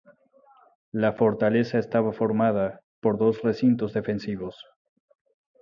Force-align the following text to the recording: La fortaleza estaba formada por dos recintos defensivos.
La 0.91 1.13
fortaleza 1.13 1.77
estaba 1.77 2.11
formada 2.11 2.81
por 3.01 3.19
dos 3.19 3.43
recintos 3.43 3.93
defensivos. 3.93 4.65